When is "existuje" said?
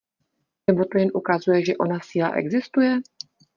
2.31-3.01